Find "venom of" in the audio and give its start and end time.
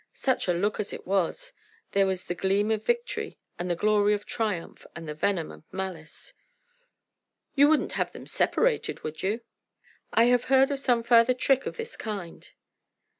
5.13-5.63